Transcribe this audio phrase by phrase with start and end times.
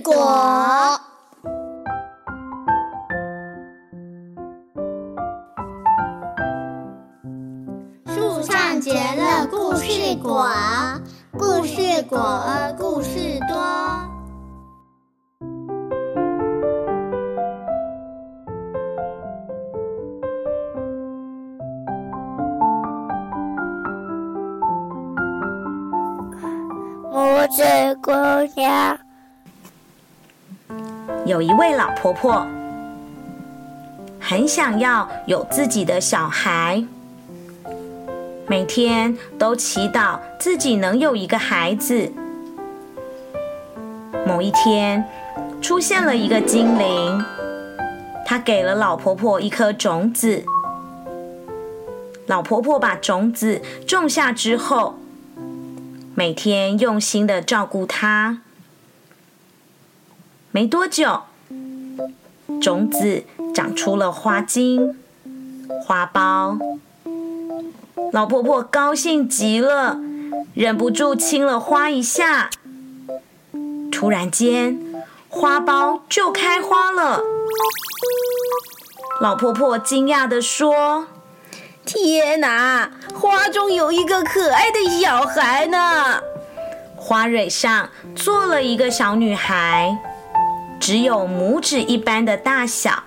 [0.00, 0.98] 果。
[8.06, 10.48] 树上结了故事果，
[11.38, 13.56] 故事果儿故事多。
[27.12, 27.62] 拇指
[28.02, 28.10] 姑
[28.56, 28.98] 娘，
[31.24, 32.44] 有一位老婆婆，
[34.18, 36.82] 很想要有自己的小孩，
[38.48, 42.10] 每天都祈祷自己能有一个孩子。
[44.26, 45.04] 某一天，
[45.60, 47.24] 出现了一个精灵，
[48.26, 50.42] 他给了老婆婆一颗种子。
[52.26, 54.96] 老婆婆把种子种下之后，
[56.16, 58.40] 每天用心的照顾它。
[60.54, 61.22] 没多久，
[62.60, 64.94] 种子长出了花茎、
[65.82, 66.58] 花苞。
[68.12, 69.98] 老婆婆高兴极了，
[70.52, 72.50] 忍不住亲了花一下。
[73.90, 74.78] 突然间，
[75.30, 77.22] 花苞就开花了。
[79.22, 81.06] 老婆婆惊讶的说。
[81.84, 82.90] 天哪！
[83.12, 86.22] 花中有一个可爱的小孩呢。
[86.94, 89.98] 花蕊上坐了一个小女孩，
[90.82, 93.04] 只有拇指一般的大小。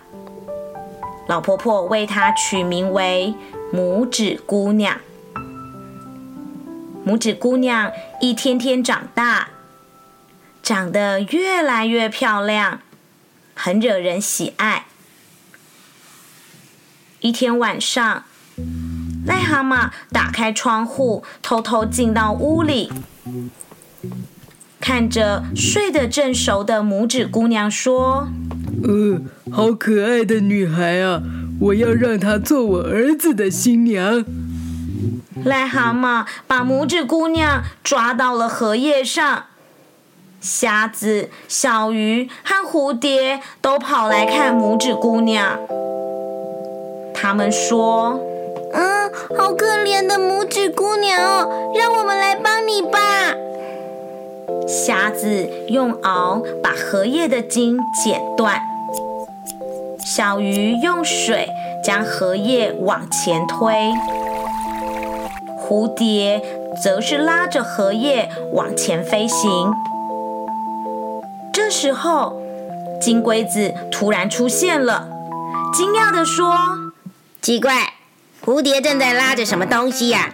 [1.28, 3.36] 老婆婆为她取名为
[3.74, 4.98] 拇指姑娘。
[7.06, 9.50] 拇指姑娘一天天长大，
[10.64, 12.80] 长得越来越漂亮，
[13.54, 14.86] 很惹人喜爱。
[17.20, 18.24] 一天晚上。
[19.28, 22.90] 癞蛤蟆打开窗户，偷偷进到屋里，
[24.88, 28.28] 看着睡得正熟的拇指姑娘说
[28.86, 29.20] ：“呃，
[29.52, 31.24] 好可爱的女孩啊！
[31.60, 34.24] 我要让她做我儿子的新娘。”
[35.44, 39.46] 癞蛤蟆把拇指姑娘抓到了荷叶上，
[40.40, 45.58] 虾子、小鱼和蝴蝶都跑来看拇指姑娘，
[47.12, 48.20] 他们说。
[48.72, 53.00] 嗯，好可怜的拇指姑娘哦，让我们来帮你吧。
[54.68, 58.60] 瞎子用螯把荷叶的茎剪断，
[60.04, 61.50] 小鱼用水
[61.84, 63.94] 将荷叶往前推，
[65.60, 66.42] 蝴蝶
[66.84, 69.72] 则是拉着荷叶往前飞行。
[71.54, 72.42] 这时候，
[73.00, 75.08] 金龟子突然出现了，
[75.74, 76.56] 惊讶的说
[77.42, 77.94] ：“奇怪。”
[78.44, 80.34] 蝴蝶正在拉着什么东西呀？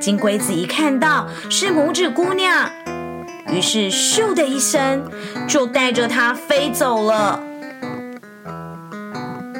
[0.00, 2.68] 金龟子一看到是拇指姑娘，
[3.52, 5.10] 于是咻的一声
[5.46, 7.38] 就带着它飞走了。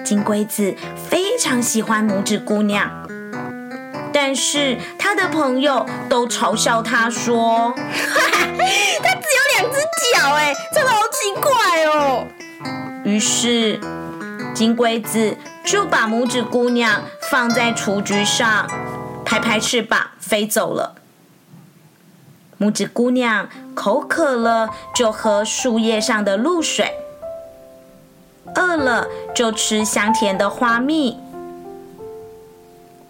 [0.05, 0.75] 金龟子
[1.09, 2.91] 非常喜欢拇指姑娘，
[4.13, 8.47] 但是他的朋友都嘲笑他说：“哈哈，
[9.03, 9.79] 它只有两只
[10.15, 12.27] 脚，哎，真的好奇怪哦。”
[13.05, 13.79] 于是
[14.55, 15.37] 金龟子。
[15.65, 18.69] 就把拇指姑娘放在雏菊上，
[19.25, 20.97] 拍拍翅膀飞走了。
[22.63, 26.87] 拇指姑娘口渴了，就喝树叶上的露水；
[28.55, 31.19] 饿了就吃香甜的花蜜。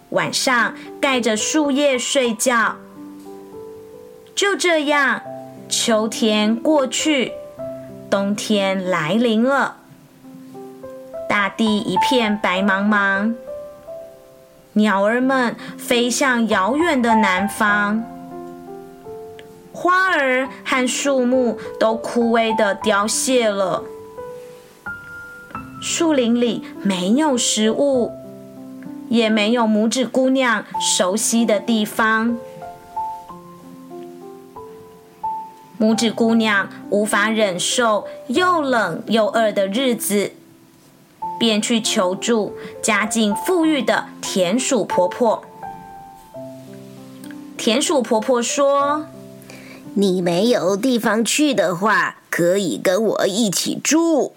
[0.09, 2.77] 晚上盖着树叶睡觉。
[4.35, 5.21] 就这样，
[5.69, 7.33] 秋天过去，
[8.09, 9.77] 冬天来临了。
[11.29, 13.35] 大地一片白茫茫，
[14.73, 18.03] 鸟儿们飞向遥远的南方，
[19.83, 23.83] 花儿和树木都枯萎的凋谢了，
[25.83, 28.13] 树林里没有食物，
[29.09, 32.39] 也没有拇指姑娘熟悉的地方。
[35.81, 40.31] 拇指姑娘无法忍受又冷又饿的日子。
[41.41, 45.43] 便去求助家境富裕的田鼠婆婆。
[47.57, 49.07] 田鼠婆婆说
[49.95, 54.35] ：“你没有地方去的话，可以跟我一起住。”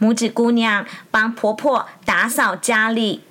[0.00, 3.22] 拇指姑娘帮婆婆打扫家里，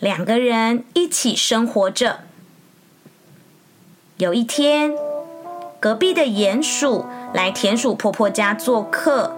[0.00, 2.20] 两个人一起生活着。
[4.16, 4.92] 有一天，
[5.78, 9.36] 隔壁的鼹鼠来田鼠婆婆家做客。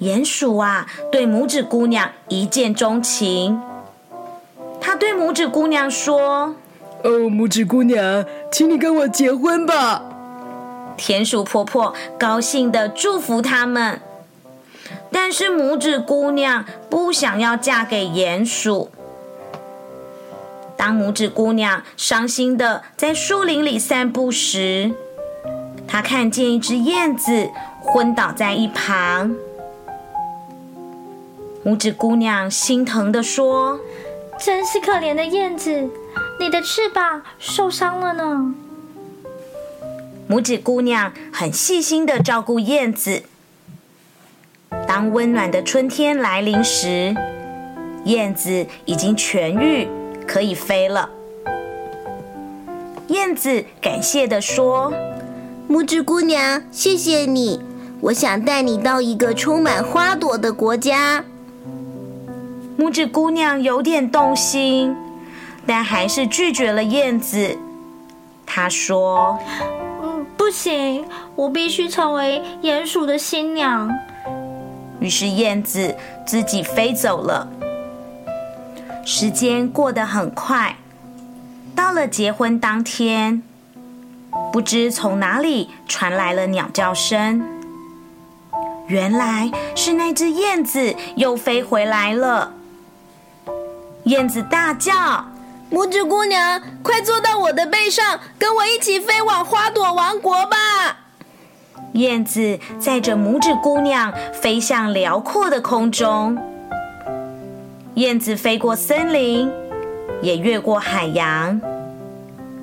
[0.00, 3.60] 鼹鼠啊，对拇指姑娘一见钟情。
[4.80, 6.56] 他对拇指姑娘说
[7.04, 10.02] ：“哦，拇指姑娘，请你跟我结婚吧。”
[10.96, 14.00] 田鼠婆婆高兴的祝福他们，
[15.10, 18.90] 但是拇指姑娘不想要嫁给鼹鼠。
[20.76, 24.92] 当拇指姑娘伤心的在树林里散步时，
[25.88, 27.48] 她看见一只燕子
[27.80, 29.34] 昏倒在一旁。
[31.64, 33.78] 拇指姑娘心疼的说
[34.38, 35.88] ：“真是可怜的燕子，
[36.42, 38.52] 你的翅膀受伤了呢。”
[40.28, 43.22] 拇指姑娘很细心的照顾燕子。
[44.88, 47.14] 当温暖的春天来临时，
[48.06, 49.86] 燕子已经痊愈，
[50.26, 51.08] 可以飞了。
[53.06, 54.92] 燕子感谢的说
[55.70, 57.60] ：“拇指姑娘，谢谢你，
[58.00, 61.24] 我想带你到一个充满花朵的国家。”
[62.76, 64.96] 拇指姑娘有点动心，
[65.66, 67.58] 但还是拒绝了燕子。
[68.46, 69.38] 他说
[70.02, 71.04] ：“嗯，不行，
[71.34, 73.90] 我必须成为鼹鼠的新娘。”
[75.00, 77.48] 于是燕子自己飞走了。
[79.04, 80.76] 时间过得很快，
[81.74, 83.42] 到了结婚当天，
[84.52, 87.42] 不知从哪里传来了鸟叫声。
[88.86, 92.52] 原来是那只燕子又飞回来了。
[94.04, 94.92] 燕子大叫
[95.72, 100.56] ：“拇指姑娘，快坐到我的背上，跟我一起飞往花朵王国吧！”
[101.94, 106.38] 燕子载着拇指姑娘飞向辽阔的空中。
[107.94, 109.50] 燕子飞过森林，
[110.20, 111.58] 也越过海洋，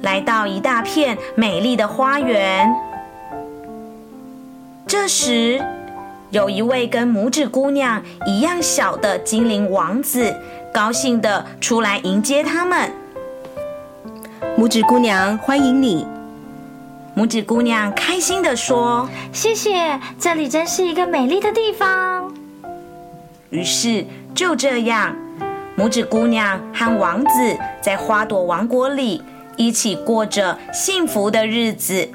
[0.04, 2.72] 来到一大片美丽的花园。
[4.86, 5.60] 这时，
[6.30, 10.36] 有一位跟拇指姑娘一样小的精灵王子。
[10.74, 12.92] 高兴的出来迎接他们，
[14.58, 16.06] 拇指姑娘欢迎你。
[17.16, 22.32] 拇指姑娘开心的说：“谢谢，这里真是一个美丽的地方。”
[23.50, 24.06] 于是
[24.36, 25.16] 就这样，
[25.76, 29.22] 拇指姑娘和王子在花朵王国里
[29.58, 32.08] 一起过着幸福的日子。